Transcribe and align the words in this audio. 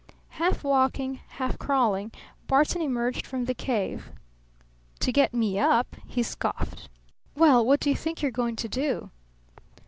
Half 0.41 0.63
walking, 0.63 1.19
half 1.37 1.59
crawling, 1.59 2.11
Barton 2.47 2.81
emerged 2.81 3.23
from 3.27 3.45
the 3.45 3.53
cave. 3.53 4.11
"To 5.01 5.11
get 5.11 5.31
me 5.31 5.59
up?" 5.59 5.95
he 6.07 6.23
scoffed. 6.23 6.89
"Well, 7.35 7.63
what 7.63 7.79
do 7.79 7.91
you 7.91 7.95
think 7.95 8.23
you're 8.23 8.31
going 8.31 8.55
to 8.55 8.67
do?" 8.67 9.11